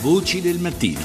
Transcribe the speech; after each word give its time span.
Voci 0.00 0.40
del 0.40 0.60
mattino. 0.60 1.00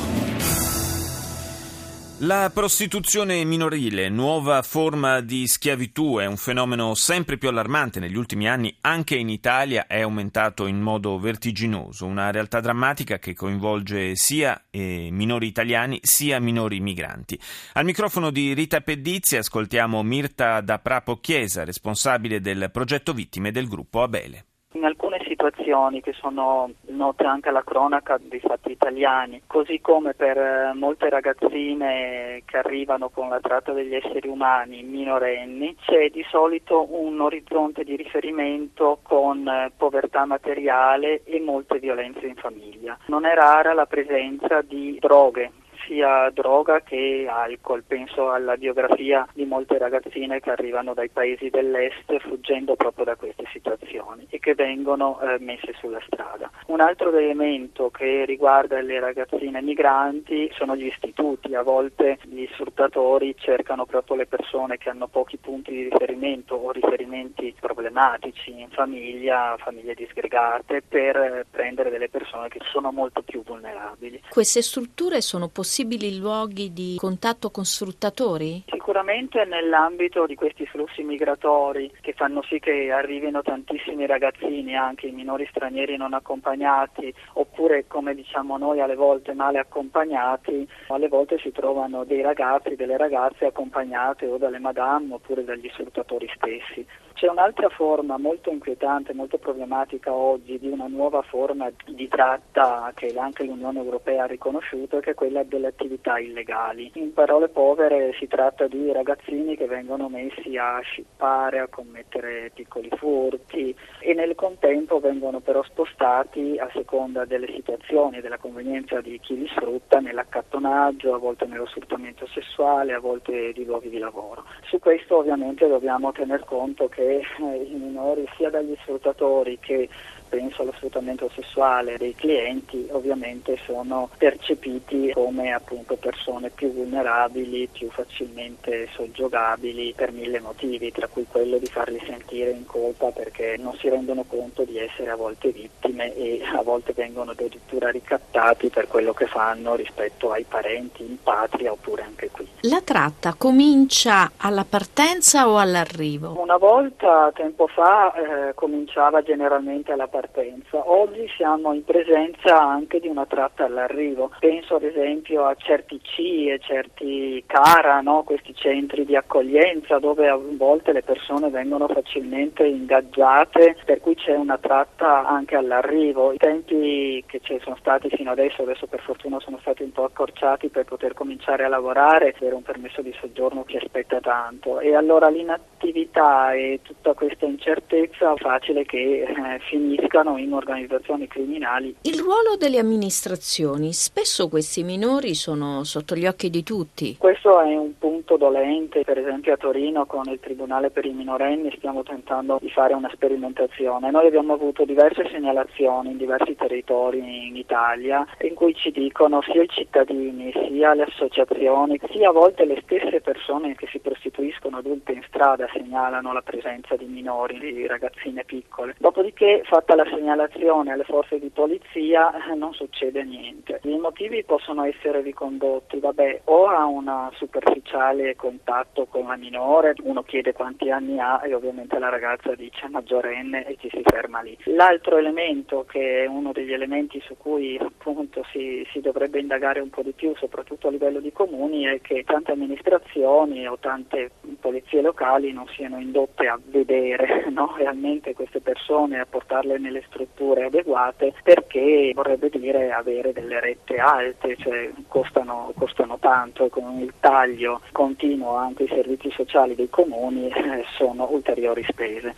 La 2.20 2.52
prostituzione 2.54 3.44
minorile, 3.44 4.08
nuova 4.08 4.62
forma 4.62 5.20
di 5.20 5.48
schiavitù, 5.48 6.20
è 6.20 6.28
un 6.28 6.38
fenomeno 6.38 6.94
sempre 6.94 7.40
più 7.40 7.50
allarmante 7.50 8.00
negli 8.00 8.16
ultimi 8.16 8.48
anni, 8.48 8.78
anche 8.82 9.16
in 9.16 9.30
Italia 9.30 9.88
è 9.88 10.02
aumentato 10.02 10.68
in 10.68 10.80
modo 10.80 11.18
vertiginoso, 11.18 12.06
una 12.06 12.30
realtà 12.30 12.60
drammatica 12.60 13.18
che 13.18 13.34
coinvolge 13.34 14.16
sia 14.16 14.66
eh, 14.70 15.10
minori 15.12 15.48
italiani 15.48 15.98
sia 16.04 16.40
minori 16.40 16.80
migranti. 16.80 17.40
Al 17.74 17.86
microfono 17.86 18.30
di 18.30 18.54
Rita 18.54 18.82
Pedizzi 18.82 19.38
ascoltiamo 19.38 20.04
Mirta 20.04 20.62
da 20.62 20.78
Prapo 20.78 21.20
Chiesa, 21.20 21.66
responsabile 21.66 22.42
del 22.42 22.70
progetto 22.72 23.14
Vittime 23.14 23.50
del 23.50 23.68
gruppo 23.68 24.04
Abele 24.04 24.46
in 24.76 24.84
alcune 24.84 25.13
situazioni 25.44 26.00
che 26.02 26.14
sono 26.14 26.72
note 26.88 27.26
anche 27.26 27.50
alla 27.50 27.64
cronaca 27.64 28.18
dei 28.22 28.40
fatti 28.40 28.72
italiani, 28.72 29.42
così 29.46 29.82
come 29.82 30.14
per 30.14 30.38
eh, 30.38 30.72
molte 30.74 31.10
ragazzine 31.10 32.42
che 32.46 32.58
arrivano 32.58 33.10
con 33.10 33.28
la 33.28 33.42
tratta 33.42 33.74
degli 33.74 33.94
esseri 33.94 34.30
umani 34.30 34.84
minorenni, 34.84 35.76
c'è 35.82 36.10
di 36.10 36.26
solito 36.30 36.88
un 36.90 37.20
orizzonte 37.20 37.84
di 37.84 37.98
riferimento 37.98 39.00
con 39.02 39.46
eh, 39.46 39.72
povertà 39.76 40.26
materiale 40.26 41.24
e 41.26 41.42
molte 41.42 41.80
violenze 41.80 42.26
in 42.26 42.36
famiglia. 42.36 42.98
Non 43.08 43.26
è 43.26 43.34
rara 43.34 43.74
la 43.74 43.86
presenza 43.86 44.62
di 44.62 44.98
droghe 45.00 45.52
sia 45.86 46.30
droga 46.32 46.82
che 46.82 47.28
alcol. 47.30 47.84
Penso 47.86 48.32
alla 48.32 48.58
biografia 48.58 49.28
di 49.34 49.46
molte 49.46 49.78
ragazzine 49.78 50.40
che 50.40 50.52
arrivano 50.52 50.94
dai 50.94 51.10
paesi 51.10 51.50
dell'est 51.50 52.18
fuggendo 52.20 52.76
proprio 52.76 53.06
da 53.06 53.16
queste 53.16 53.46
situazioni 53.52 54.26
e 54.30 54.40
che 54.40 54.56
vengono 54.56 55.20
eh, 55.20 55.38
messe 55.40 55.74
sulla 55.80 56.02
strada. 56.06 56.50
Un 56.68 56.80
altro 56.80 57.16
elemento 57.16 57.90
che 57.90 58.26
riguarda 58.26 58.82
le 58.82 59.00
ragazzine 59.00 59.62
migranti 59.62 60.50
sono 60.54 60.76
gli 60.76 60.86
istituti. 60.86 61.56
A 61.56 61.62
volte 61.62 62.18
gli 62.24 62.48
sfruttatori 62.54 63.36
cercano 63.38 63.86
proprio 63.86 64.18
le 64.18 64.26
persone 64.26 64.78
che 64.78 64.90
hanno 64.90 65.08
pochi 65.08 65.38
punti 65.38 65.72
di 65.72 65.84
riferimento 65.84 66.56
o 66.56 66.72
riferimenti 66.72 67.54
problematici 67.60 68.60
in 68.60 68.70
famiglia, 68.70 69.56
famiglie 69.58 69.94
disgregate, 69.94 70.82
per 70.88 71.46
prendere 71.50 71.90
delle 71.90 72.10
persone 72.10 72.48
che 72.48 72.60
sono 72.72 72.92
molto 72.92 73.22
più 73.22 73.44
vulnerabili. 73.44 74.24
Queste 74.30 74.62
strutture 74.62 75.22
sono 75.22 75.48
possibili 75.48 75.82
possibili 75.84 76.18
luoghi 76.18 76.72
di 76.72 76.96
contatto 76.98 77.52
con 77.52 77.66
sfruttatori? 77.66 78.64
Sicuramente 78.70 79.44
nell'ambito 79.44 80.26
di 80.26 80.36
questi 80.36 80.66
flussi 80.66 81.04
migratori 81.04 81.92
che 82.00 82.14
fanno 82.14 82.42
sì 82.44 82.60
che 82.60 82.90
arrivino 82.90 83.42
tantissimi 83.42 84.06
ragazzini, 84.06 84.78
anche 84.78 85.08
i 85.08 85.12
minori 85.12 85.46
stranieri 85.50 85.98
non 85.98 86.14
accompagnati, 86.14 87.14
oppure 87.34 87.86
come 87.88 88.16
diciamo 88.16 88.58
noi 88.58 88.80
alle 88.80 88.96
volte 88.96 89.34
male 89.34 89.60
accompagnati, 89.60 90.66
alle 90.88 91.10
volte 91.10 91.38
si 91.40 91.52
trovano 91.52 92.06
dei 92.06 92.22
ragazzi, 92.22 92.76
delle 92.76 92.96
ragazze 92.96 93.46
accompagnate 93.46 94.26
o 94.26 94.38
dalle 94.38 94.60
madame 94.60 95.16
oppure 95.16 95.44
dagli 95.44 95.70
sfruttatori 95.74 96.32
stessi. 96.34 96.86
C'è 97.14 97.30
un'altra 97.30 97.70
forma 97.70 98.18
molto 98.18 98.50
inquietante, 98.50 99.14
molto 99.14 99.38
problematica 99.38 100.12
oggi 100.12 100.58
di 100.60 100.68
una 100.68 100.88
nuova 100.88 101.22
forma 101.22 101.72
di 101.86 102.08
tratta 102.08 102.92
che 102.96 103.14
anche 103.16 103.44
l'Unione 103.44 103.80
Europea 103.80 104.24
ha 104.24 104.28
riconosciuto, 104.28 105.00
che 105.00 105.12
è 105.12 105.14
quella 105.14 105.44
delle 105.64 105.68
attività 105.68 106.20
illegali. 106.20 106.92
In 106.96 107.14
parole 107.14 107.48
povere 107.48 108.14
si 108.20 108.28
tratta 108.28 108.68
di 108.68 108.92
ragazzini 108.92 109.56
che 109.56 109.66
vengono 109.66 110.10
messi 110.10 110.58
a 110.58 110.80
scippare, 110.82 111.60
a 111.60 111.68
commettere 111.68 112.52
piccoli 112.54 112.90
furti 112.98 113.74
e 114.00 114.14
nel 114.14 114.36
contempo 114.36 115.00
vengono 115.00 115.40
però 115.40 115.64
spostati 115.64 116.58
a 116.60 116.70
seconda 116.74 117.24
delle 117.26 117.48
situazioni 117.48 118.18
e 118.18 118.22
della 118.22 118.38
convenienza 118.38 119.00
di 119.00 119.20
chi 119.20 119.38
li 119.38 119.48
sfrutta 119.48 120.00
nell'accattonaggio, 120.00 121.14
a 121.14 121.18
volte 121.18 121.46
nello 121.46 121.66
sfruttamento 121.68 122.28
sessuale, 122.28 122.94
a 122.94 123.00
volte 123.00 123.54
di 123.54 123.64
luoghi 123.64 123.90
di 123.90 124.00
lavoro. 124.00 124.44
Su 124.64 124.80
questo 124.80 125.18
ovviamente 125.18 125.68
dobbiamo 125.68 126.12
tener 126.12 126.44
conto 126.44 126.90
che 126.90 127.20
eh, 127.20 127.56
i 127.56 127.76
minori 127.76 128.28
sia 128.36 128.50
dagli 128.50 128.76
sfruttatori 128.82 129.58
che 129.60 129.88
penso 130.34 130.64
allo 130.64 130.74
sfruttamento 130.76 131.30
sessuale 131.36 131.96
dei 131.98 132.16
clienti 132.16 132.88
ovviamente 132.90 133.56
sono 133.68 134.10
percepiti 134.18 135.12
come 135.14 135.54
appunto 135.54 135.96
persone 135.96 136.50
più 136.50 136.74
vulnerabili, 136.74 137.70
più 137.72 137.92
facilmente 137.92 138.88
soggiogabili 138.96 139.94
per 139.96 140.12
mille 140.12 140.40
motivi, 140.40 140.92
tra 140.92 141.08
cui 141.08 141.28
quello 141.30 141.60
di 141.60 141.68
farli 141.68 142.02
sentire 142.04 142.50
in 142.50 142.66
colpa 142.66 143.12
perché 143.12 143.58
non 143.60 143.76
si 143.76 143.90
rendono 143.90 144.24
conto 144.24 144.64
di 144.64 144.80
essere 144.80 145.12
a 145.12 145.16
volte 145.16 145.52
vittime 145.52 146.16
e 146.16 146.42
a 146.44 146.64
volte 146.64 146.94
vengono 146.94 147.32
addirittura 147.32 147.92
ricattati 147.92 148.70
per 148.70 148.88
quello 148.88 149.14
che 149.14 149.28
fanno 149.28 149.76
rispetto 149.76 150.32
ai 150.32 150.46
parenti 150.46 151.04
in 151.04 151.22
patria 151.22 151.72
oppure 151.72 152.02
anche 152.02 152.32
qui. 152.32 152.48
La 152.62 152.82
tratta 152.82 153.36
comincia 153.38 154.32
alla 154.38 154.66
partenza 154.68 155.48
o 155.48 155.60
all'arrivo? 155.60 156.40
Una 156.40 156.58
volta, 156.58 157.32
tempo 157.36 157.68
fa, 157.68 158.14
eh, 158.16 158.54
cominciava 158.56 159.22
generalmente 159.22 159.92
alla 159.92 160.08
partenza 160.08 160.22
partenza. 160.24 160.90
Oggi 160.90 161.28
siamo 161.36 161.74
in 161.74 161.84
presenza 161.84 162.62
anche 162.62 163.00
di 163.00 163.08
una 163.08 163.26
tratta 163.26 163.66
all'arrivo. 163.66 164.32
Penso 164.40 164.76
ad 164.76 164.84
esempio 164.84 165.46
a 165.46 165.56
certi 165.56 166.00
CIE, 166.02 166.60
certi 166.60 167.44
CARA, 167.46 168.00
no? 168.00 168.24
questi 168.24 168.56
centri 168.56 169.06
di 169.06 169.16
accoglienza 169.16 170.00
dove 170.00 170.30
a 170.30 170.40
volte 170.40 170.94
le 170.94 171.04
persone 171.04 171.50
vengono 171.50 171.88
facilmente 171.88 172.66
ingaggiate, 172.66 173.76
per 173.84 174.00
cui 174.00 174.16
c'è 174.16 174.36
una 174.36 174.58
tratta 174.58 175.28
anche 175.28 175.56
all'arrivo. 175.56 176.32
I 176.32 176.38
tempi 176.38 177.24
che 177.28 177.42
ci 177.42 177.60
sono 177.62 177.76
stati 177.80 178.10
fino 178.10 178.32
adesso, 178.32 178.62
adesso 178.62 178.88
per 178.88 179.02
fortuna 179.02 179.40
sono 179.40 179.58
stati 179.60 179.84
un 179.84 179.92
po' 179.92 180.06
accorciati 180.06 180.70
per 180.70 180.86
poter 180.86 181.14
cominciare 181.14 181.66
a 181.66 181.70
lavorare, 181.70 182.34
per 182.38 182.54
un 182.54 182.62
permesso 182.62 183.02
di 183.02 183.14
soggiorno 183.20 183.64
che 183.64 183.78
aspetta 183.78 184.20
tanto. 184.22 184.80
E 184.80 184.96
allora 184.96 185.28
l'inattività 185.28 186.54
e 186.54 186.80
tutta 186.82 187.14
questa 187.14 187.46
incertezza 187.46 188.36
facile 188.38 188.86
che 188.86 189.24
eh, 189.24 189.60
finisca 189.70 190.13
infiltrano 190.14 190.38
in 190.38 190.54
organizzazioni 190.54 191.28
criminali. 191.28 191.96
Il 192.02 192.20
ruolo 192.20 192.56
delle 192.58 192.78
amministrazioni, 192.78 193.94
spesso 193.94 194.48
questi 194.48 194.84
minori 194.84 195.34
sono 195.34 195.84
sotto 195.84 196.16
gli 196.16 196.28
occhi 196.28 196.50
di 196.50 196.64
tutti. 196.64 197.18
Questo 197.18 197.60
è 197.60 197.76
un 197.76 197.98
punto 197.98 198.38
dolente, 198.38 199.04
per 199.04 199.18
esempio 199.18 199.54
a 199.54 199.58
Torino 199.58 200.06
con 200.06 200.28
il 200.28 200.40
Tribunale 200.40 200.92
per 200.92 201.06
i 201.06 201.14
minorenni 201.14 201.74
stiamo 201.76 202.04
tentando 202.04 202.60
di 202.62 202.70
fare 202.70 202.94
una 202.94 203.10
sperimentazione. 203.12 204.12
Noi 204.12 204.28
abbiamo 204.28 204.54
avuto 204.54 204.86
diverse 204.86 205.28
segnalazioni 205.30 206.12
in 206.12 206.18
diversi 206.18 206.56
territori 206.56 207.48
in 207.48 207.56
Italia 207.56 208.26
in 208.42 208.54
cui 208.54 208.76
ci 208.76 208.92
dicono 208.92 209.42
sia 209.42 209.64
i 209.64 209.70
cittadini 209.70 210.52
sia 210.68 210.94
le 210.94 211.04
associazioni 211.04 212.00
sia 212.12 212.30
a 212.30 212.32
volte 212.32 212.66
le 212.66 212.80
stesse 212.84 213.22
persone 213.22 213.76
che 213.76 213.88
si 213.88 214.00
prostituiscono 214.00 214.78
adulte 214.78 215.14
in 215.14 215.24
strada 215.28 215.68
segnalano 215.74 216.34
la 216.34 216.42
presenza 216.42 216.96
di 216.96 217.06
minori, 217.06 217.60
di 217.60 217.88
ragazzine 217.88 218.44
piccole. 218.44 218.96
Dopodiché 218.98 219.62
fatta 219.64 219.93
la 219.96 220.04
la 220.04 220.16
segnalazione 220.16 220.92
alle 220.92 221.04
forze 221.04 221.40
di 221.40 221.50
polizia 221.50 222.32
eh, 222.52 222.56
non 222.56 222.74
succede 222.74 223.24
niente. 223.24 223.80
I 223.84 223.98
motivi 223.98 224.44
possono 224.44 224.84
essere 224.84 225.22
ricondotti 225.22 226.00
vabbè, 226.00 226.42
o 226.46 226.68
a 226.68 226.86
un 226.86 227.30
superficiale 227.34 228.36
contatto 228.36 229.06
con 229.06 229.28
la 229.28 229.38
minore, 229.38 229.94
uno 230.04 230.24
chiede 230.24 230.54
quanti 230.54 230.90
anni 230.90 231.20
ha 231.20 231.42
e 231.44 231.54
ovviamente 231.54 231.98
la 232.00 232.10
ragazza 232.10 232.54
dice 232.56 232.88
maggiorenne 232.90 233.66
e 233.66 233.78
ci 233.80 233.90
si 233.90 234.02
ferma 234.04 234.42
lì. 234.42 234.58
L'altro 234.66 235.18
elemento 235.18 235.86
che 235.88 236.24
è 236.24 236.26
uno 236.26 236.52
degli 236.52 236.74
elementi 236.74 237.22
su 237.26 237.36
cui 237.38 237.78
appunto 237.80 238.44
si, 238.52 238.86
si 238.92 239.00
dovrebbe 239.00 239.40
indagare 239.40 239.80
un 239.80 239.90
po' 239.90 240.02
di 240.02 240.12
più, 240.12 240.36
soprattutto 240.36 240.88
a 240.88 240.92
livello 240.92 241.20
di 241.20 241.32
comuni, 241.32 241.84
è 241.86 242.02
che 242.02 242.24
tante 242.26 242.52
amministrazioni 242.52 243.68
o 243.68 243.78
tante 243.80 244.32
polizie 244.60 245.02
locali 245.02 245.52
non 245.52 245.68
siano 245.68 246.00
indotte 246.00 246.48
a 246.48 246.60
vedere 246.64 247.50
no, 247.52 247.74
realmente 247.78 248.34
queste 248.34 248.60
persone, 248.60 249.20
a 249.20 249.26
portarle 249.26 249.78
nelle 249.84 250.04
strutture 250.08 250.66
adeguate 250.66 251.34
perché 251.44 252.12
vorrebbe 252.16 252.50
dire 252.50 252.92
avere 252.92 253.34
delle 253.34 253.60
rette 253.60 253.98
alte, 253.98 254.56
cioè 254.58 254.90
costano, 255.08 255.74
costano 255.78 256.18
tanto 256.20 256.66
e 256.66 256.70
con 256.70 257.00
il 257.00 257.14
taglio 257.20 257.82
continuo 257.92 258.56
anche 258.56 258.84
i 258.84 258.88
servizi 258.88 259.30
sociali 259.32 259.76
dei 259.76 259.90
comuni 259.90 260.48
eh, 260.48 260.86
sono 260.98 261.28
ulteriori 261.30 261.84
spese. 261.88 262.36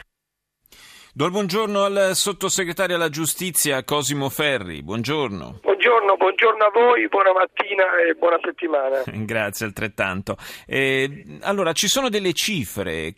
Do 1.14 1.26
il 1.26 1.32
buongiorno 1.32 1.84
al 1.84 2.10
sottosegretario 2.14 2.96
alla 2.96 3.10
giustizia 3.10 3.86
Cosimo 3.86 4.28
Ferri. 4.30 4.84
Buongiorno. 4.84 5.62
Buongiorno, 5.86 6.18
buongiorno 6.18 6.64
a 6.64 6.72
voi, 6.72 7.08
buona 7.10 7.32
mattina 7.32 7.96
e 7.98 8.16
buona 8.16 8.40
settimana. 8.42 9.04
Grazie 9.06 9.68
altrettanto. 9.68 10.36
Eh, 10.66 11.38
allora, 11.42 11.74
ci 11.74 11.88
sono 11.88 12.10
delle 12.10 12.34
cifre 12.34 13.14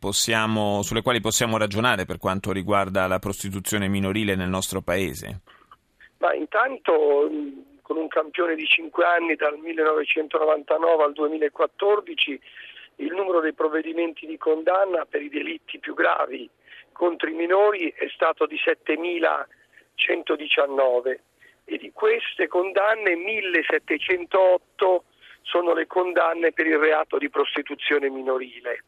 possiamo, 0.00 0.80
sulle 0.80 1.02
quali 1.02 1.20
possiamo 1.20 1.58
ragionare 1.58 2.06
per 2.06 2.16
quanto 2.16 2.50
riguarda 2.50 3.06
la 3.08 3.18
prostituzione 3.18 3.88
minorile 3.88 4.36
nel 4.36 4.48
nostro 4.48 4.80
paese? 4.80 5.42
Ma 6.20 6.32
intanto 6.32 7.28
con 7.82 7.98
un 7.98 8.08
campione 8.08 8.54
di 8.54 8.64
5 8.64 9.04
anni 9.04 9.34
dal 9.34 9.58
1999 9.58 11.04
al 11.04 11.12
2014 11.12 12.40
il 12.96 13.12
numero 13.12 13.40
dei 13.40 13.52
provvedimenti 13.52 14.24
di 14.24 14.38
condanna 14.38 15.04
per 15.04 15.20
i 15.20 15.28
delitti 15.28 15.78
più 15.78 15.92
gravi 15.92 16.48
contro 16.90 17.28
i 17.28 17.34
minori 17.34 17.92
è 17.94 18.08
stato 18.14 18.46
di 18.46 18.56
7.119 18.56 21.26
e 21.70 21.76
di 21.76 21.92
queste 21.92 22.48
condanne 22.48 23.14
1708 23.14 25.04
sono 25.42 25.74
le 25.74 25.86
condanne 25.86 26.52
per 26.52 26.66
il 26.66 26.78
reato 26.78 27.18
di 27.18 27.28
prostituzione 27.28 28.08
minorile. 28.08 28.84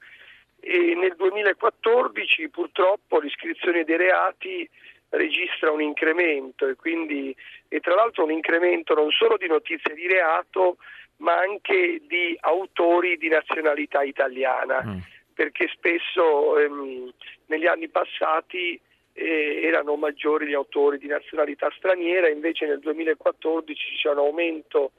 E 0.61 0.95
nel 0.95 1.15
2014 1.15 2.49
purtroppo 2.49 3.19
l'iscrizione 3.19 3.85
dei 3.85 3.99
reati 3.99 4.67
registra 5.11 5.71
un 5.71 5.83
incremento 5.83 6.67
e, 6.67 6.77
quindi, 6.77 7.37
e 7.69 7.81
tra 7.81 7.95
l'altro 7.95 8.25
un 8.25 8.33
incremento 8.33 8.95
non 8.95 9.11
solo 9.11 9.37
di 9.37 9.47
notizie 9.47 9.93
di 9.95 10.07
reato 10.07 10.79
ma 11.17 11.37
anche 11.37 12.01
di 12.07 12.35
autori 12.41 13.19
di 13.19 13.29
nazionalità 13.29 14.03
italiana, 14.03 14.83
mm. 14.83 14.99
perché 15.35 15.69
spesso 15.69 16.59
ehm, 16.59 17.13
negli 17.47 17.67
anni 17.67 17.89
passati 17.89 18.81
eh, 19.21 19.61
erano 19.63 19.97
maggiori 19.97 20.47
gli 20.47 20.55
autori 20.55 20.99
di 20.99 21.07
nazionalità 21.07 21.71
straniera, 21.77 22.29
invece 22.29 22.67
nel 22.67 22.81
2014 22.81 23.97
c'è 23.97 24.11
un 24.11 24.19
aumento 24.19 24.93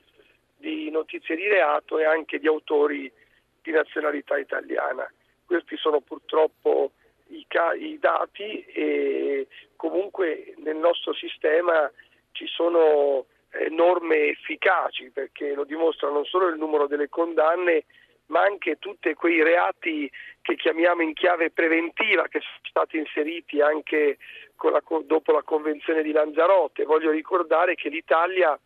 di 0.57 0.91
notizie 0.91 1.35
di 1.35 1.47
reato 1.47 1.97
e 1.97 2.05
anche 2.05 2.37
di 2.37 2.47
autori 2.47 3.11
di 3.61 3.71
nazionalità 3.71 4.37
italiana. 4.37 5.11
Questi 5.45 5.75
sono 5.77 6.01
purtroppo 6.01 6.91
i, 7.29 7.45
ca- 7.47 7.73
i 7.73 7.97
dati 7.99 8.63
e 8.65 9.47
comunque 9.75 10.53
nel 10.57 10.75
nostro 10.77 11.13
sistema 11.13 11.91
ci 12.31 12.45
sono 12.45 13.25
eh, 13.49 13.69
norme 13.69 14.29
efficaci 14.29 15.09
perché 15.09 15.53
lo 15.53 15.63
dimostra 15.63 16.09
non 16.09 16.25
solo 16.25 16.47
il 16.47 16.57
numero 16.57 16.87
delle 16.87 17.09
condanne 17.09 17.85
ma 18.31 18.41
anche 18.41 18.79
tutti 18.79 19.13
quei 19.13 19.43
reati 19.43 20.09
che 20.41 20.55
chiamiamo 20.55 21.01
in 21.01 21.13
chiave 21.13 21.51
preventiva 21.51 22.27
che 22.27 22.39
sono 22.39 22.59
stati 22.63 22.97
inseriti 22.97 23.61
anche 23.61 24.17
la, 24.61 24.81
dopo 25.03 25.31
la 25.33 25.43
Convenzione 25.43 26.01
di 26.01 26.11
Lanzarote. 26.11 26.85
Voglio 26.85 27.11
ricordare 27.11 27.75
che 27.75 27.89
l'Italia 27.89 28.57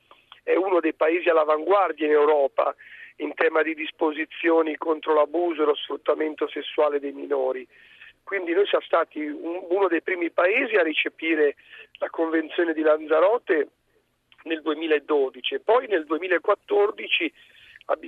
è 0.43 0.55
uno 0.55 0.79
dei 0.79 0.93
paesi 0.93 1.29
all'avanguardia 1.29 2.05
in 2.05 2.13
Europa 2.13 2.75
in 3.17 3.33
tema 3.33 3.63
di 3.63 3.73
disposizioni 3.73 4.77
contro 4.77 5.13
l'abuso 5.13 5.63
e 5.63 5.65
lo 5.65 5.75
sfruttamento 5.75 6.47
sessuale 6.47 6.99
dei 6.99 7.13
minori. 7.13 7.67
Quindi 8.23 8.53
noi 8.53 8.67
siamo 8.67 8.83
stati 8.83 9.19
un, 9.19 9.65
uno 9.69 9.87
dei 9.87 10.01
primi 10.01 10.29
paesi 10.29 10.75
a 10.75 10.83
recepire 10.83 11.55
la 11.93 12.09
Convenzione 12.09 12.73
di 12.73 12.81
Lanzarote 12.81 13.69
nel 14.43 14.61
2012 14.61 15.55
e 15.55 15.59
poi 15.59 15.87
nel 15.87 16.05
2014 16.05 17.33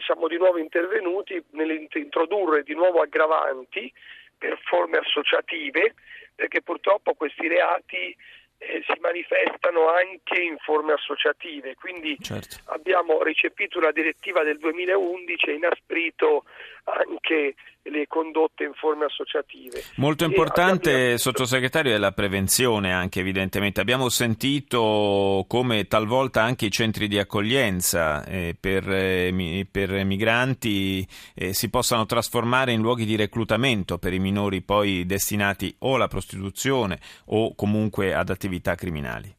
siamo 0.06 0.27
di 0.27 0.38
nuovo 0.38 0.57
intervenuti 0.57 1.41
nell'introdurre 1.51 2.63
di 2.63 2.74
nuovo 2.74 3.01
aggravanti 3.01 3.91
per 4.38 4.59
forme 4.63 4.97
associative 4.97 5.94
perché 6.35 6.62
purtroppo 6.62 7.13
questi 7.15 7.47
reati 7.47 8.15
eh, 8.59 8.83
si 8.88 9.00
manifestano 9.00 9.89
anche 9.89 10.39
in 10.39 10.57
forme 10.57 10.94
associative, 10.94 11.75
quindi 11.75 12.18
certo. 12.19 12.57
abbiamo 12.65 13.21
recepito 13.21 13.77
una 13.77 13.91
direttiva 13.91 14.44
del 14.44 14.57
2011 14.57 15.45
e 15.45 15.53
inasprito 15.53 16.44
anche 16.85 17.56
le 17.89 18.07
condotte 18.07 18.63
in 18.63 18.73
forme 18.73 19.05
associative. 19.05 19.81
Molto 19.95 20.25
importante, 20.25 20.91
abbiamo... 20.91 21.17
sottosegretario, 21.17 21.93
è 21.93 21.97
la 21.97 22.11
prevenzione 22.11 22.91
anche 22.91 23.19
evidentemente. 23.19 23.81
Abbiamo 23.81 24.09
sentito 24.09 25.45
come 25.47 25.87
talvolta 25.87 26.41
anche 26.41 26.65
i 26.65 26.71
centri 26.71 27.07
di 27.07 27.17
accoglienza 27.17 28.25
eh, 28.25 28.55
per, 28.59 28.89
eh, 28.89 29.67
per, 29.69 30.03
migranti 30.03 31.05
eh, 31.35 31.53
si 31.53 31.69
possano 31.69 32.05
trasformare 32.05 32.71
in 32.71 32.81
luoghi 32.81 33.05
di 33.05 33.15
reclutamento 33.15 33.97
per 33.97 34.13
i 34.13 34.19
minori 34.19 34.61
poi 34.61 35.05
destinati 35.05 35.75
o 35.79 35.95
alla 35.95 36.07
prostituzione 36.07 36.99
o 37.27 37.55
comunque 37.55 38.13
ad 38.13 38.29
attività 38.29 38.75
criminali. 38.75 39.35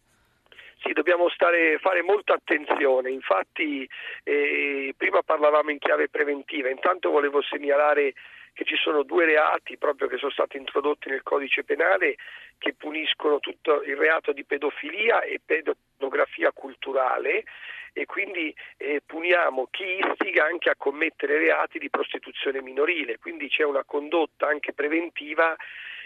Sì, 0.81 0.93
dobbiamo 0.93 1.29
stare, 1.29 1.79
fare 1.81 2.03
molta 2.03 2.35
attenzione, 2.35 3.11
infatti 3.11 3.89
eh, 4.23 4.95
prima 4.97 5.23
parlavamo 5.23 5.71
in 5.71 5.79
chiave 5.79 6.09
preventiva, 6.09 6.71
intanto 6.71 7.11
volevo 7.11 7.43
segnalare 7.43 8.15
che 8.59 8.65
ci 8.65 8.75
sono 8.75 9.05
due 9.05 9.25
reati 9.25 9.77
proprio 9.77 10.09
che 10.09 10.17
sono 10.17 10.33
stati 10.33 10.57
introdotti 10.57 11.09
nel 11.09 11.23
codice 11.23 11.63
penale 11.63 12.17
che 12.59 12.75
puniscono 12.75 13.39
tutto 13.39 13.85
il 13.85 13.95
reato 13.95 14.33
di 14.33 14.45
pedofilia 14.45 15.21
e 15.21 15.41
pedografia 15.45 16.51
culturale 16.51 17.45
e 17.93 18.05
quindi 18.05 18.53
eh, 18.77 19.01
puniamo 19.07 19.69
chi 19.71 20.01
istiga 20.05 20.47
anche 20.47 20.71
a 20.71 20.77
commettere 20.77 21.39
reati 21.39 21.79
di 21.79 21.89
prostituzione 21.89 22.61
minorile, 22.61 23.19
quindi 23.19 23.49
c'è 23.49 23.63
una 23.63 23.85
condotta 23.85 24.49
anche 24.49 24.73
preventiva 24.73 25.55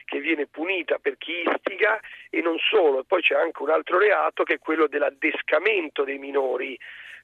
che 0.04 0.20
viene 0.20 0.46
punita 0.46 0.98
per 0.98 1.16
chi 1.18 1.42
istiga 1.46 2.00
e 2.30 2.40
non 2.40 2.58
solo, 2.58 3.04
poi 3.04 3.22
c'è 3.22 3.34
anche 3.34 3.62
un 3.62 3.70
altro 3.70 3.98
reato 3.98 4.42
che 4.42 4.54
è 4.54 4.58
quello 4.58 4.86
dell'addescamento 4.86 6.04
dei 6.04 6.18
minori 6.18 6.78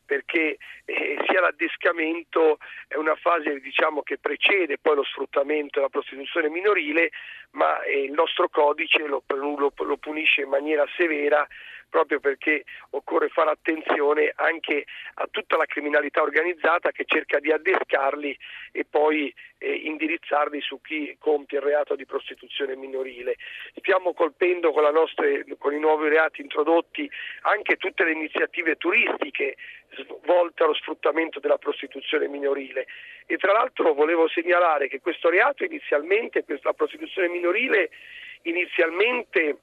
perché 0.09 0.57
eh, 0.87 1.19
sia 1.29 1.41
l'addescamento 1.41 2.57
è 2.89 2.97
una 2.97 3.15
fase 3.15 3.61
diciamo, 3.61 4.01
che 4.01 4.17
precede 4.17 4.79
poi 4.79 4.95
lo 4.95 5.05
sfruttamento 5.05 5.79
e 5.79 5.83
la 5.83 5.91
prostituzione 5.91 6.49
minorile, 6.49 7.11
ma 7.51 7.83
eh, 7.83 8.05
il 8.05 8.13
nostro 8.13 8.49
codice 8.49 9.07
lo, 9.07 9.23
lo, 9.27 9.71
lo 9.77 9.97
punisce 9.99 10.41
in 10.41 10.49
maniera 10.49 10.87
severa 10.97 11.47
proprio 11.89 12.21
perché 12.21 12.65
occorre 12.91 13.29
fare 13.29 13.51
attenzione 13.51 14.33
anche 14.37 14.85
a 15.15 15.29
tutta 15.31 15.57
la 15.57 15.67
criminalità 15.67 16.23
organizzata 16.23 16.91
che 16.91 17.05
cerca 17.07 17.39
di 17.39 17.51
addescarli 17.51 18.37
e 18.73 18.85
poi 18.89 19.33
eh, 19.59 19.73
indirizzarli 19.73 20.61
su 20.61 20.81
chi 20.81 21.17
compie 21.19 21.59
il 21.59 21.65
reato 21.65 21.97
di 21.97 22.07
prostituzione 22.07 22.77
minorile. 22.77 23.37
Stiamo 23.77 24.13
colpendo 24.15 24.73
con, 24.73 24.85
nostre, 24.93 25.45
con 25.59 25.75
i 25.75 25.79
nuovi 25.79 26.09
reati 26.09 26.41
introdotti 26.41 27.11
anche 27.43 27.77
tutte 27.77 28.05
le 28.05 28.13
iniziative 28.13 28.77
turistiche 28.77 29.57
volte 30.25 30.63
allo 30.63 30.75
sfruttamento 30.75 31.41
della 31.41 31.59
prostituzione 31.59 32.29
minorile 32.29 32.87
e 33.27 33.37
tra 33.37 33.53
l'altro 33.53 33.95
volevo 33.95 34.29
segnalare 34.29 34.89
che 34.89 35.01
questo 35.01 35.29
reato 35.29 35.65
inizialmente, 35.65 36.45
la 36.63 36.73
prostituzione 36.73 37.29
minorile 37.29 37.91
inizialmente 38.43 39.59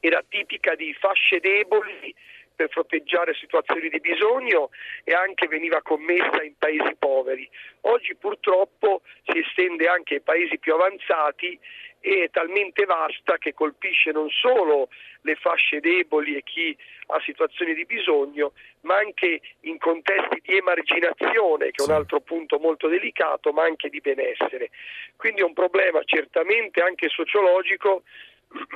era 0.00 0.24
tipica 0.28 0.74
di 0.74 0.92
fasce 0.94 1.40
deboli 1.40 2.14
per 2.60 2.68
fronteggiare 2.68 3.32
situazioni 3.34 3.88
di 3.88 4.00
bisogno 4.00 4.68
e 5.04 5.14
anche 5.14 5.46
veniva 5.46 5.80
commessa 5.80 6.42
in 6.42 6.54
paesi 6.58 6.94
poveri. 6.98 7.48
Oggi 7.82 8.14
purtroppo 8.16 9.00
si 9.24 9.38
estende 9.38 9.88
anche 9.88 10.14
ai 10.14 10.20
paesi 10.20 10.58
più 10.58 10.74
avanzati 10.74 11.58
e 12.00 12.24
è 12.24 12.30
talmente 12.30 12.84
vasta 12.84 13.38
che 13.38 13.54
colpisce 13.54 14.10
non 14.10 14.28
solo 14.28 14.88
le 15.22 15.36
fasce 15.36 15.80
deboli 15.80 16.36
e 16.36 16.42
chi 16.42 16.76
ha 17.08 17.20
situazioni 17.20 17.74
di 17.74 17.84
bisogno, 17.84 18.52
ma 18.82 18.96
anche 18.96 19.40
in 19.60 19.78
contesti 19.78 20.40
di 20.42 20.56
emarginazione, 20.56 21.70
che 21.70 21.82
è 21.82 21.86
un 21.86 21.94
altro 21.94 22.20
punto 22.20 22.58
molto 22.58 22.88
delicato, 22.88 23.52
ma 23.52 23.64
anche 23.64 23.88
di 23.88 24.00
benessere. 24.00 24.70
Quindi 25.16 25.40
è 25.40 25.44
un 25.44 25.52
problema 25.52 26.02
certamente 26.04 26.80
anche 26.80 27.08
sociologico 27.08 28.02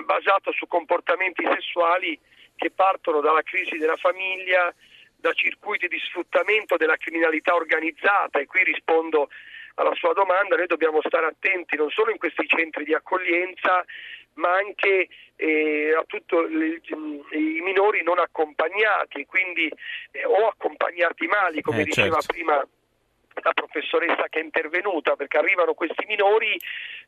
basato 0.04 0.52
su 0.52 0.66
comportamenti 0.66 1.44
sessuali 1.44 2.18
che 2.56 2.70
partono 2.70 3.20
dalla 3.20 3.42
crisi 3.42 3.76
della 3.76 3.96
famiglia, 3.96 4.72
da 5.16 5.32
circuiti 5.32 5.88
di 5.88 5.98
sfruttamento 5.98 6.76
della 6.76 6.96
criminalità 6.96 7.54
organizzata 7.54 8.38
e 8.38 8.46
qui 8.46 8.62
rispondo 8.62 9.28
alla 9.76 9.94
sua 9.94 10.12
domanda, 10.12 10.54
noi 10.56 10.66
dobbiamo 10.66 11.00
stare 11.02 11.26
attenti 11.26 11.76
non 11.76 11.90
solo 11.90 12.10
in 12.10 12.18
questi 12.18 12.46
centri 12.46 12.84
di 12.84 12.94
accoglienza 12.94 13.84
ma 14.34 14.52
anche 14.54 15.08
eh, 15.36 15.94
a 15.96 16.04
tutti 16.06 16.34
i 16.34 17.60
minori 17.60 18.02
non 18.02 18.18
accompagnati, 18.18 19.26
quindi 19.26 19.70
eh, 20.10 20.24
o 20.24 20.48
accompagnati 20.48 21.26
mali, 21.26 21.62
come 21.62 21.82
eh, 21.82 21.84
diceva 21.84 22.20
certo. 22.20 22.32
prima 22.32 22.68
la 23.44 23.52
professoressa 23.52 24.26
che 24.30 24.40
è 24.40 24.42
intervenuta, 24.42 25.16
perché 25.16 25.36
arrivano 25.36 25.74
questi 25.74 26.04
minori, 26.06 26.58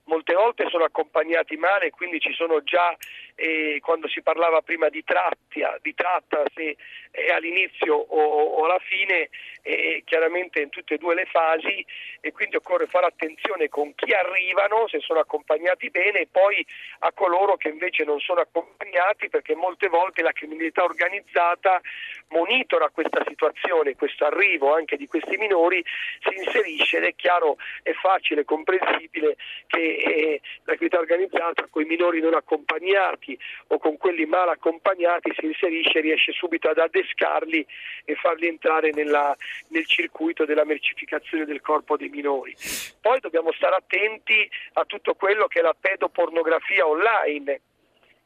molte 0.04 0.34
volte 0.34 0.68
sono 0.68 0.84
accompagnati 0.84 1.56
male, 1.56 1.90
quindi 1.90 2.20
ci 2.20 2.32
sono 2.34 2.62
già, 2.62 2.94
eh, 3.34 3.80
quando 3.82 4.06
si 4.06 4.20
parlava 4.22 4.60
prima 4.60 4.88
di, 4.90 5.02
trattia, 5.02 5.76
di 5.80 5.94
tratta, 5.94 6.42
se 6.54 6.76
è 7.10 7.30
all'inizio 7.30 7.94
o, 7.94 8.20
o 8.20 8.64
alla 8.64 8.78
fine, 8.80 9.30
eh, 9.62 10.02
chiaramente 10.04 10.60
in 10.60 10.68
tutte 10.68 10.94
e 10.94 10.98
due 10.98 11.14
le 11.14 11.24
fasi, 11.24 11.84
e 12.20 12.32
quindi 12.32 12.56
occorre 12.56 12.86
fare 12.86 13.06
attenzione 13.06 13.68
con 13.68 13.94
chi 13.94 14.12
arrivano, 14.12 14.86
se 14.88 15.00
sono 15.00 15.20
accompagnati 15.20 15.88
bene, 15.88 16.20
e 16.20 16.28
poi 16.30 16.64
a 17.00 17.12
coloro 17.12 17.56
che 17.56 17.68
invece 17.68 18.04
non 18.04 18.20
sono 18.20 18.40
accompagnati, 18.40 19.30
perché 19.30 19.54
molte 19.54 19.88
volte 19.88 20.22
la 20.22 20.32
criminalità 20.32 20.84
organizzata 20.84 21.80
monitora 22.28 22.90
questa 22.90 23.24
situazione, 23.26 23.94
questo 23.94 24.26
arrivo 24.26 24.74
anche 24.74 24.96
di 24.96 25.06
questi 25.06 25.36
minori 25.36 25.82
si 26.28 26.38
inserisce 26.38 26.98
ed 26.98 27.04
è 27.04 27.14
chiaro, 27.14 27.56
è 27.82 27.92
facile, 27.92 28.44
comprensibile 28.44 29.36
che 29.66 29.78
eh, 29.78 30.40
l'attività 30.64 30.98
organizzata 30.98 31.66
con 31.70 31.82
i 31.82 31.86
minori 31.86 32.20
non 32.20 32.34
accompagnati 32.34 33.38
o 33.68 33.78
con 33.78 33.96
quelli 33.96 34.26
mal 34.26 34.48
accompagnati 34.48 35.32
si 35.36 35.46
inserisce 35.46 35.98
e 35.98 36.02
riesce 36.02 36.32
subito 36.32 36.68
ad 36.68 36.78
addescarli 36.78 37.66
e 38.04 38.14
farli 38.14 38.46
entrare 38.46 38.90
nella, 38.92 39.36
nel 39.68 39.86
circuito 39.86 40.44
della 40.44 40.64
mercificazione 40.64 41.44
del 41.44 41.60
corpo 41.60 41.96
dei 41.96 42.08
minori. 42.08 42.54
Poi 43.00 43.20
dobbiamo 43.20 43.52
stare 43.52 43.76
attenti 43.76 44.48
a 44.74 44.84
tutto 44.84 45.14
quello 45.14 45.46
che 45.46 45.60
è 45.60 45.62
la 45.62 45.76
pedopornografia 45.78 46.86
online 46.86 47.60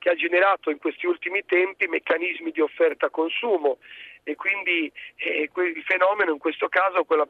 che 0.01 0.09
ha 0.09 0.15
generato 0.15 0.71
in 0.71 0.79
questi 0.79 1.07
ultimi 1.07 1.45
tempi 1.45 1.87
meccanismi 1.87 2.51
di 2.53 2.63
offerta-consumo 2.63 3.77
e 4.23 4.37
quindi 4.37 4.91
eh, 5.17 5.51
il 5.55 5.83
fenomeno 5.85 6.33
in 6.33 6.39
questo 6.39 6.69
caso, 6.69 7.05
quella 7.05 7.27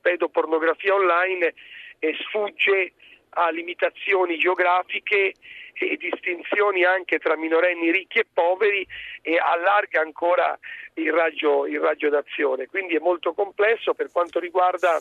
pedopornografia 0.00 0.94
online, 0.94 1.54
eh, 1.98 2.14
sfugge 2.20 2.92
a 3.30 3.50
limitazioni 3.50 4.38
geografiche 4.38 5.34
e 5.74 5.96
distinzioni 5.96 6.84
anche 6.84 7.18
tra 7.18 7.36
minorenni 7.36 7.90
ricchi 7.90 8.20
e 8.20 8.26
poveri 8.32 8.86
e 9.22 9.38
allarga 9.38 10.00
ancora 10.00 10.56
il 10.94 11.12
raggio, 11.12 11.66
il 11.66 11.80
raggio 11.80 12.08
d'azione. 12.08 12.66
Quindi 12.66 12.94
è 12.94 13.00
molto 13.00 13.32
complesso 13.32 13.92
per 13.92 14.10
quanto 14.12 14.38
riguarda 14.38 15.00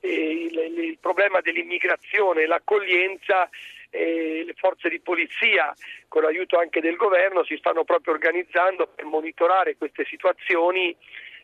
eh, 0.00 0.10
il, 0.10 0.58
il, 0.76 0.98
problema 1.00 1.40
dell'immigrazione 1.40 2.42
e 2.42 2.46
l'accoglienza 2.46 3.48
eh, 3.90 4.44
le 4.44 4.54
forze 4.54 4.88
di 4.88 5.00
polizia, 5.00 5.72
con 6.08 6.22
l'aiuto 6.22 6.58
anche 6.58 6.80
del 6.80 6.96
governo, 6.96 7.44
si 7.44 7.56
stanno 7.56 7.84
proprio 7.84 8.14
organizzando 8.14 8.86
per 8.94 9.04
monitorare 9.04 9.76
queste 9.76 10.04
situazioni 10.04 10.96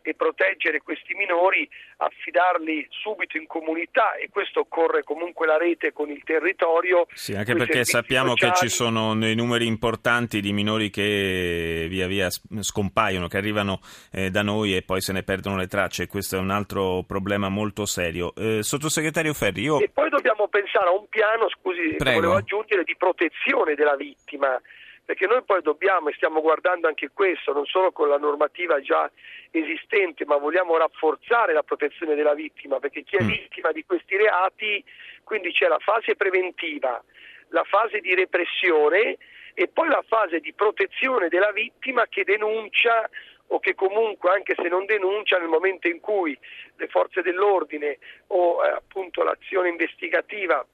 e 0.06 0.14
proteggere 0.14 0.82
questi 0.82 1.14
minori, 1.14 1.68
affidarli 1.96 2.86
subito 2.90 3.38
in 3.38 3.46
comunità 3.46 4.14
e 4.14 4.28
questo 4.28 4.60
occorre 4.60 5.02
comunque 5.02 5.46
la 5.46 5.56
rete 5.56 5.92
con 5.92 6.10
il 6.10 6.22
territorio. 6.24 7.06
Sì, 7.14 7.34
anche 7.34 7.54
perché 7.54 7.84
sappiamo 7.84 8.30
sociali. 8.30 8.52
che 8.52 8.58
ci 8.58 8.68
sono 8.68 9.16
dei 9.16 9.34
numeri 9.34 9.66
importanti 9.66 10.40
di 10.40 10.52
minori 10.52 10.90
che 10.90 11.86
via 11.88 12.06
via 12.06 12.28
scompaiono, 12.30 13.28
che 13.28 13.38
arrivano 13.38 13.80
eh, 14.12 14.28
da 14.28 14.42
noi 14.42 14.76
e 14.76 14.82
poi 14.82 15.00
se 15.00 15.12
ne 15.12 15.22
perdono 15.22 15.56
le 15.56 15.66
tracce 15.66 16.06
questo 16.06 16.36
è 16.36 16.38
un 16.38 16.50
altro 16.50 17.02
problema 17.06 17.48
molto 17.48 17.86
serio. 17.86 18.34
Eh, 18.36 18.62
sottosegretario 18.62 19.32
Ferri, 19.32 19.62
io... 19.62 19.80
E 19.80 19.88
poi 19.88 20.10
dobbiamo 20.10 20.48
pensare 20.48 20.88
a 20.88 20.92
un 20.92 21.08
piano, 21.08 21.48
scusi, 21.48 21.96
volevo 21.98 22.34
aggiungere, 22.34 22.84
di 22.84 22.94
protezione 22.96 23.74
della 23.74 23.96
vittima 23.96 24.60
perché 25.04 25.26
noi 25.26 25.42
poi 25.42 25.60
dobbiamo 25.60 26.08
e 26.08 26.14
stiamo 26.14 26.40
guardando 26.40 26.88
anche 26.88 27.10
questo, 27.12 27.52
non 27.52 27.66
solo 27.66 27.92
con 27.92 28.08
la 28.08 28.16
normativa 28.16 28.80
già 28.80 29.10
esistente, 29.50 30.24
ma 30.24 30.36
vogliamo 30.36 30.76
rafforzare 30.76 31.52
la 31.52 31.62
protezione 31.62 32.14
della 32.14 32.34
vittima, 32.34 32.78
perché 32.78 33.02
chi 33.02 33.16
è 33.16 33.22
mm. 33.22 33.26
vittima 33.26 33.72
di 33.72 33.84
questi 33.84 34.16
reati, 34.16 34.82
quindi 35.22 35.52
c'è 35.52 35.68
la 35.68 35.78
fase 35.78 36.16
preventiva, 36.16 37.02
la 37.48 37.64
fase 37.64 38.00
di 38.00 38.14
repressione 38.14 39.18
e 39.52 39.68
poi 39.68 39.88
la 39.88 40.02
fase 40.06 40.40
di 40.40 40.52
protezione 40.54 41.28
della 41.28 41.52
vittima 41.52 42.06
che 42.08 42.24
denuncia 42.24 43.08
o 43.48 43.60
che 43.60 43.74
comunque 43.74 44.30
anche 44.30 44.54
se 44.56 44.68
non 44.68 44.86
denuncia 44.86 45.38
nel 45.38 45.48
momento 45.48 45.86
in 45.86 46.00
cui 46.00 46.36
le 46.76 46.88
forze 46.88 47.20
dell'ordine 47.20 47.98
o 48.28 48.64
eh, 48.64 48.70
appunto 48.70 49.22
l'azione 49.22 49.68
investigativa 49.68 50.66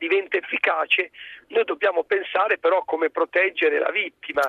diventa 0.00 0.38
efficace, 0.38 1.10
noi 1.48 1.64
dobbiamo 1.64 2.04
pensare 2.04 2.56
però 2.56 2.78
a 2.78 2.84
come 2.86 3.10
proteggere 3.10 3.78
la 3.78 3.90
vittima, 3.90 4.40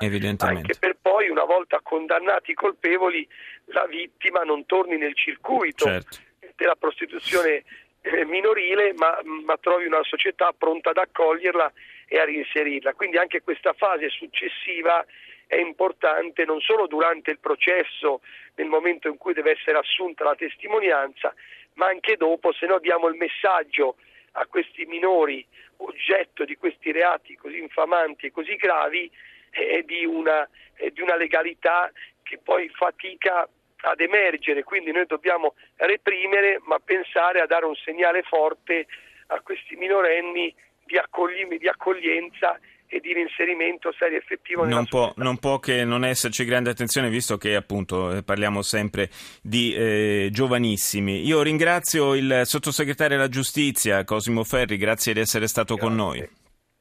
anche 0.46 0.74
per 0.78 0.96
poi 1.00 1.28
una 1.28 1.44
volta 1.44 1.80
condannati 1.82 2.52
i 2.52 2.54
colpevoli 2.54 3.28
la 3.66 3.84
vittima 3.84 4.40
non 4.44 4.64
torni 4.64 4.96
nel 4.96 5.14
circuito 5.14 5.84
certo. 5.84 6.16
della 6.56 6.74
prostituzione 6.74 7.64
eh, 8.00 8.24
minorile 8.24 8.94
ma, 8.94 9.20
ma 9.44 9.58
trovi 9.58 9.84
una 9.84 10.02
società 10.04 10.54
pronta 10.56 10.90
ad 10.90 10.96
accoglierla 10.96 11.70
e 12.08 12.18
a 12.18 12.24
reinserirla. 12.24 12.94
Quindi 12.94 13.18
anche 13.18 13.42
questa 13.42 13.74
fase 13.74 14.08
successiva 14.08 15.04
è 15.46 15.56
importante 15.56 16.46
non 16.46 16.60
solo 16.60 16.86
durante 16.86 17.30
il 17.30 17.38
processo, 17.38 18.22
nel 18.54 18.68
momento 18.68 19.08
in 19.08 19.18
cui 19.18 19.34
deve 19.34 19.50
essere 19.50 19.76
assunta 19.76 20.24
la 20.24 20.34
testimonianza, 20.34 21.34
ma 21.74 21.88
anche 21.88 22.16
dopo, 22.16 22.52
se 22.52 22.64
no 22.64 22.78
diamo 22.78 23.08
il 23.08 23.16
messaggio 23.16 23.96
a 24.32 24.46
questi 24.46 24.84
minori 24.86 25.46
oggetto 25.78 26.44
di 26.44 26.56
questi 26.56 26.92
reati 26.92 27.34
così 27.36 27.58
infamanti 27.58 28.26
e 28.26 28.30
così 28.30 28.56
gravi 28.56 29.10
è 29.50 29.82
di 29.82 30.04
una, 30.04 30.48
è 30.74 30.90
di 30.90 31.00
una 31.00 31.16
legalità 31.16 31.90
che 32.22 32.38
poi 32.38 32.68
fatica 32.68 33.48
ad 33.84 34.00
emergere, 34.00 34.62
quindi 34.62 34.92
noi 34.92 35.06
dobbiamo 35.06 35.54
reprimere 35.76 36.60
ma 36.64 36.78
pensare 36.78 37.40
a 37.40 37.46
dare 37.46 37.66
un 37.66 37.74
segnale 37.74 38.22
forte 38.22 38.86
a 39.26 39.40
questi 39.40 39.74
minorenni 39.76 40.54
di, 40.84 40.96
accogli- 40.96 41.58
di 41.58 41.68
accoglienza 41.68 42.58
e 42.92 43.00
di 43.00 43.14
reinserimento 43.14 43.90
serio 43.98 44.18
e 44.18 44.20
effettivo 44.20 44.66
non 44.66 44.86
può, 44.86 45.14
non 45.16 45.38
può, 45.38 45.58
che 45.58 45.82
non 45.82 46.04
esserci 46.04 46.44
grande 46.44 46.68
attenzione 46.68 47.08
visto 47.08 47.38
che 47.38 47.56
appunto 47.56 48.14
eh, 48.14 48.22
parliamo 48.22 48.60
sempre 48.60 49.08
di 49.40 49.74
eh, 49.74 50.28
giovanissimi. 50.30 51.24
Io 51.24 51.40
ringrazio 51.40 52.14
il 52.14 52.42
sottosegretario 52.44 53.16
della 53.16 53.30
giustizia 53.30 54.04
Cosimo 54.04 54.44
Ferri, 54.44 54.76
grazie 54.76 55.14
di 55.14 55.20
essere 55.20 55.46
stato 55.46 55.74
grazie. 55.74 55.96
con 55.96 55.96
noi. 55.96 56.28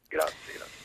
Grazie. 0.10 0.40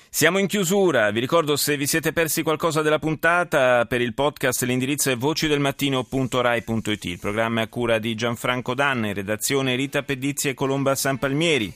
Siamo 0.09 0.39
in 0.39 0.47
chiusura, 0.47 1.11
vi 1.11 1.19
ricordo 1.19 1.57
se 1.57 1.77
vi 1.77 1.89
siete 1.89 2.13
persi 2.13 2.43
qualcosa 2.43 2.81
della 2.81 3.01
puntata 3.01 3.85
per 3.85 4.01
il 4.01 4.15
podcast 4.15 4.63
l'indirizzo 4.63 5.11
è 5.11 5.17
voci-del-mattino.rai.it. 5.17 7.05
Il 7.05 7.19
programma 7.19 7.61
è 7.61 7.65
a 7.65 7.69
cura 7.69 7.99
di 7.99 8.15
Gianfranco 8.15 8.75
Danne, 8.75 9.13
redazione 9.13 9.75
Rita 9.75 10.05
Pedizzi 10.05 10.49
e 10.49 10.55
Colomba 10.55 10.95
San 10.95 11.19
Palmieri. 11.19 11.75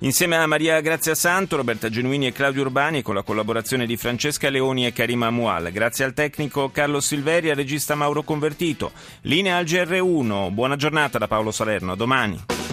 Insieme 0.00 0.36
a 0.36 0.46
Maria 0.46 0.78
Grazia 0.82 1.14
Santo, 1.14 1.56
Roberta 1.56 1.88
Genuini 1.88 2.26
e 2.26 2.32
Claudio 2.32 2.62
Urbani 2.62 3.00
con 3.00 3.14
la 3.14 3.22
collaborazione 3.22 3.86
di 3.86 3.96
Francesca 3.96 4.50
Leoni 4.50 4.84
e 4.84 4.92
Karima 4.92 5.30
Mual. 5.30 5.70
Grazie 5.72 6.04
al 6.04 6.12
tecnico 6.12 6.68
Carlo 6.70 7.00
Silveri 7.00 7.48
e 7.48 7.50
al 7.50 7.56
regista 7.56 7.94
Mauro 7.94 8.22
Convertito. 8.22 8.92
Linea 9.22 9.56
al 9.56 9.64
GR1. 9.64 10.50
Buona 10.50 10.76
giornata 10.76 11.16
da 11.16 11.26
Paolo 11.26 11.50
Salerno. 11.50 11.92
A 11.92 11.96
domani. 11.96 12.65